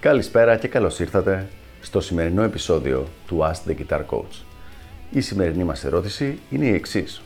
[0.00, 1.48] Καλησπέρα και καλώς ήρθατε
[1.80, 4.44] στο σημερινό επεισόδιο του Ask the Guitar Coach.
[5.10, 7.22] Η σημερινή μας ερώτηση είναι η εξής.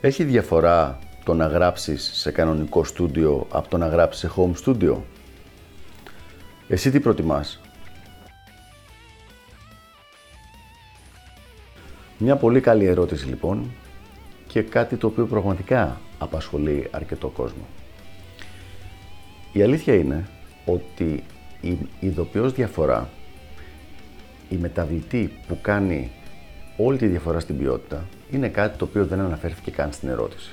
[0.00, 4.96] Έχει διαφορά το να γράψεις σε κανονικό στούντιο από το να γράψεις σε home studio?
[6.68, 7.60] Εσύ τι προτιμάς;
[12.20, 13.70] Μια πολύ καλή ερώτηση λοιπόν
[14.46, 17.66] και κάτι το οποίο πραγματικά απασχολεί αρκετό κόσμο.
[19.52, 20.28] Η αλήθεια είναι
[20.64, 21.24] ότι
[21.60, 23.08] η ειδοποιώς διαφορά,
[24.48, 26.10] η μεταβλητή που κάνει
[26.76, 30.50] όλη τη διαφορά στην ποιότητα, είναι κάτι το οποίο δεν αναφέρθηκε καν στην ερώτηση.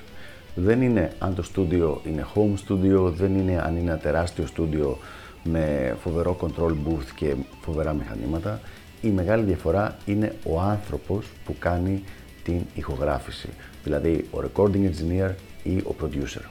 [0.56, 4.98] Δεν είναι αν το στούντιο είναι home studio, δεν είναι αν είναι ένα τεράστιο στούντιο
[5.44, 8.60] με φοβερό control booth και φοβερά μηχανήματα.
[9.06, 12.04] Η μεγάλη διαφορά είναι ο άνθρωπος που κάνει
[12.44, 13.50] την ηχογράφηση,
[13.84, 15.32] δηλαδή ο recording engineer
[15.64, 16.42] ή ο producer.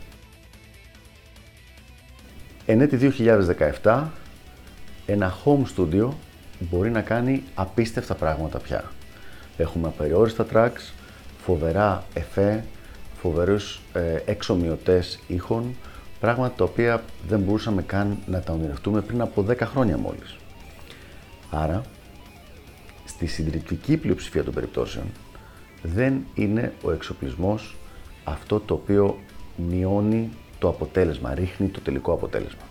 [2.66, 3.12] Εν έτη
[3.82, 4.02] 2017,
[5.06, 6.08] ένα home studio
[6.58, 8.84] μπορεί να κάνει απίστευτα πράγματα πια.
[9.56, 10.92] Έχουμε απεριόριστα tracks,
[11.44, 12.64] φοβερά εφέ,
[13.16, 15.74] φοβερούς ε, εξομοιωτές ήχων,
[16.20, 20.36] πράγματα τα οποία δεν μπορούσαμε καν να τα ονειρευτούμε πριν από 10 χρόνια μόλις.
[21.50, 21.82] Άρα,
[23.14, 25.04] στη συντριπτική πλειοψηφία των περιπτώσεων,
[25.82, 27.76] δεν είναι ο εξοπλισμός
[28.24, 29.18] αυτό το οποίο
[29.56, 32.62] μειώνει το αποτέλεσμα, ρίχνει το τελικό αποτέλεσμα.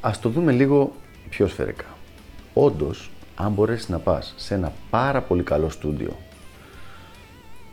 [0.00, 0.92] Ας το δούμε λίγο
[1.28, 1.84] πιο σφαιρικά.
[2.54, 6.16] Όντως, αν μπορέσεις να πας σε ένα πάρα πολύ καλό στούντιο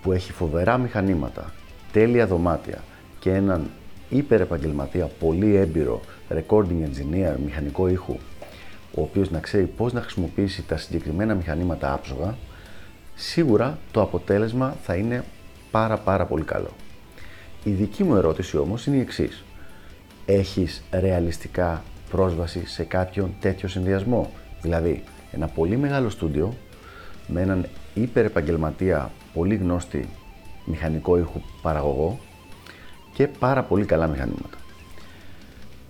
[0.01, 1.53] που έχει φοβερά μηχανήματα,
[1.91, 2.83] τέλεια δωμάτια
[3.19, 3.69] και έναν
[4.09, 8.17] υπερεπαγγελματία πολύ έμπειρο recording engineer μηχανικό ήχου
[8.95, 12.35] ο οποίος να ξέρει πώς να χρησιμοποιήσει τα συγκεκριμένα μηχανήματα άψογα
[13.15, 15.23] σίγουρα το αποτέλεσμα θα είναι
[15.71, 16.69] πάρα πάρα πολύ καλό.
[17.63, 19.43] Η δική μου ερώτηση όμως είναι η εξής.
[20.25, 26.53] Έχεις ρεαλιστικά πρόσβαση σε κάποιον τέτοιο συνδυασμό; Δηλαδή, ένα πολύ μεγάλο στούντιο
[27.27, 30.09] με έναν υπερεπαγγελματία πολύ γνώστη
[30.65, 32.19] μηχανικό ήχου παραγωγό
[33.13, 34.57] και πάρα πολύ καλά μηχανήματα.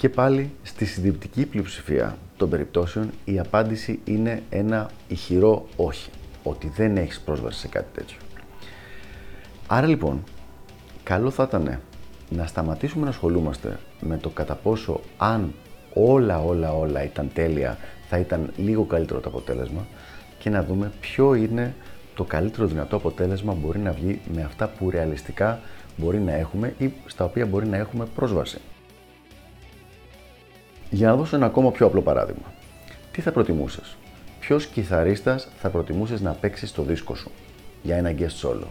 [0.06, 6.10] Και πάλι στη συντριπτική πλειοψηφία των περιπτώσεων η απάντηση είναι ένα ηχηρό όχι,
[6.44, 8.18] ότι δεν έχεις πρόσβαση σε κάτι τέτοιο.
[9.68, 10.24] Άρα λοιπόν,
[11.04, 11.80] καλό θα ήταν
[12.30, 15.54] να σταματήσουμε να ασχολούμαστε με το κατά πόσο αν
[15.94, 17.78] όλα όλα όλα ήταν τέλεια
[18.10, 19.86] θα ήταν λίγο καλύτερο το αποτέλεσμα
[20.40, 21.76] και να δούμε ποιο είναι
[22.16, 25.60] το καλύτερο δυνατό αποτέλεσμα μπορεί να βγει με αυτά που ρεαλιστικά
[25.98, 28.58] μπορεί να έχουμε ή στα οποία μπορεί να έχουμε πρόσβαση.
[30.90, 32.54] Για να δώσω ένα ακόμα πιο απλό παράδειγμα.
[33.12, 33.96] Τι θα προτιμούσες,
[34.40, 37.32] ποιος κιθαρίστας θα προτιμούσες να παίξεις στο δίσκο σου
[37.84, 38.68] για ένα guest solo;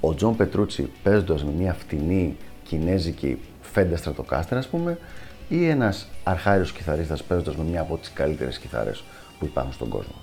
[0.00, 3.38] Ο Τζον Πετρούτσι παίζοντας με μια φτηνή κινέζικη
[3.74, 4.98] Fender Stratocaster ας πούμε
[5.48, 9.04] ή ένας αρχάριος κιθαρίστας παίζοντας με μια από τις καλύτερες κιθάρες
[9.38, 10.14] που υπάρχουν στον κόσμο;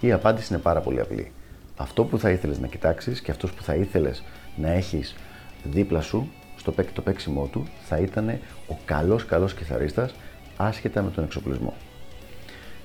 [0.00, 1.32] Η απάντηση είναι πάρα πολύ απλή.
[1.76, 4.22] Αυτό που θα ήθελες να κοιτάξεις και αυτός που θα ήθελες
[4.56, 5.14] να έχεις
[5.64, 6.30] δίπλα σου
[6.64, 8.38] στο το παίξιμό του θα ήταν
[8.68, 10.14] ο καλός καλός κιθαρίστας
[10.56, 11.74] άσχετα με τον εξοπλισμό.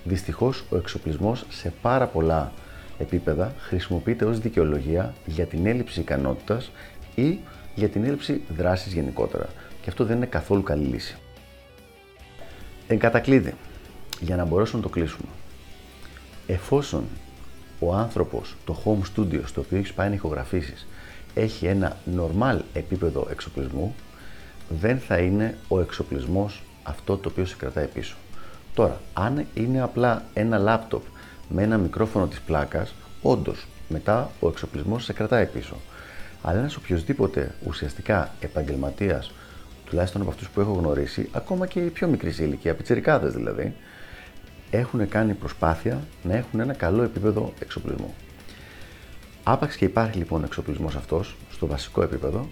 [0.04, 2.52] Δυστυχώς ο εξοπλισμός σε πάρα πολλά
[2.98, 6.72] επίπεδα χρησιμοποιείται ως δικαιολογία για την έλλειψη ικανότητας
[7.16, 7.40] ή
[7.76, 9.46] για την έλλειψη δράσης γενικότερα
[9.82, 11.18] και αυτό δεν είναι καθόλου καλή λύση.
[12.88, 13.54] Εν κατακλείδη,
[14.20, 15.30] για να μπορέσουμε να το κλείσουμε,
[16.48, 17.04] εφόσον
[17.80, 20.88] ο άνθρωπος, το home studio στο οποίο έχεις πάει να ηχογραφήσεις,
[21.42, 23.96] έχει ένα normal επίπεδο εξοπλισμού,
[24.70, 28.16] δεν θα είναι ο εξοπλισμός αυτό το οποίο σε κρατάει πίσω.
[28.74, 31.04] Τώρα, αν είναι απλά ένα λάπτοπ
[31.50, 35.76] με ένα μικρόφωνο της πλάκας, όντως, μετά ο εξοπλισμός σε κρατάει πίσω.
[36.42, 39.32] Αλλά ένας οποιοδήποτε ουσιαστικά επαγγελματίας,
[39.86, 43.74] τουλάχιστον από αυτούς που έχω γνωρίσει, ακόμα και οι πιο μικροί σε ηλικία, πιτσιρικάδες δηλαδή,
[44.72, 48.14] έχουν κάνει προσπάθεια να έχουν ένα καλό επίπεδο εξοπλισμού.
[49.52, 52.50] Άπαξ και υπάρχει λοιπόν ο εξοπλισμός αυτός στο βασικό επίπεδο,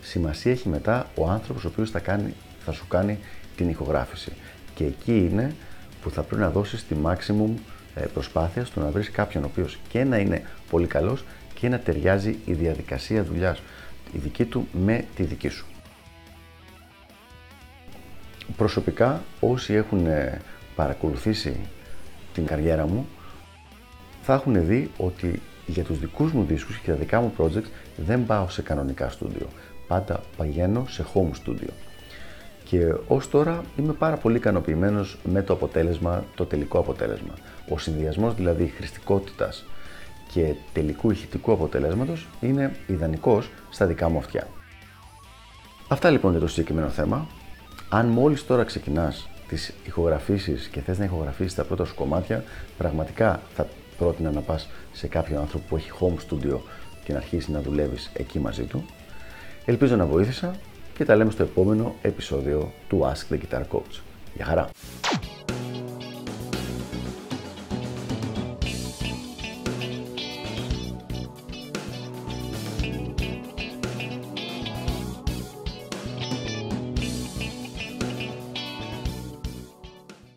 [0.00, 2.34] σημασία έχει μετά ο άνθρωπος ο οποίος θα, κάνει,
[2.64, 3.18] θα σου κάνει
[3.56, 4.32] την ηχογράφηση.
[4.74, 5.54] Και εκεί είναι
[6.02, 7.50] που θα πρέπει να δώσεις τη maximum
[7.94, 11.78] ε, προσπάθεια στο να βρεις κάποιον ο οποίος και να είναι πολύ καλός και να
[11.78, 13.62] ταιριάζει η διαδικασία δουλειάς
[14.12, 15.66] η δική του με τη δική σου.
[18.56, 20.40] Προσωπικά όσοι έχουν ε,
[20.74, 21.60] παρακολουθήσει
[22.34, 23.06] την καριέρα μου
[24.22, 28.26] θα έχουν δει ότι για τους δικούς μου δίσκους και τα δικά μου projects δεν
[28.26, 29.46] πάω σε κανονικά στούντιο.
[29.88, 31.70] Πάντα πηγαίνω σε home studio.
[32.64, 37.34] Και ως τώρα είμαι πάρα πολύ ικανοποιημένος με το αποτέλεσμα, το τελικό αποτέλεσμα.
[37.68, 39.64] Ο συνδυασμός δηλαδή χρηστικότητας
[40.32, 44.46] και τελικού ηχητικού αποτελέσματος είναι ιδανικός στα δικά μου αυτιά.
[45.88, 47.26] Αυτά λοιπόν για το συγκεκριμένο θέμα.
[47.88, 52.44] Αν μόλις τώρα ξεκινάς τις ηχογραφήσεις και θες να ηχογραφήσεις τα πρώτα σου κομμάτια,
[52.78, 53.66] πραγματικά θα
[53.98, 56.58] πρότεινα να πας σε κάποιον άνθρωπο που έχει home studio
[57.04, 58.84] και να αρχίσεις να δουλεύεις εκεί μαζί του.
[59.64, 60.54] Ελπίζω να βοήθησα
[60.96, 64.00] και τα λέμε στο επόμενο επεισόδιο του Ask the Guitar Coach.
[64.34, 64.70] Γεια χαρά!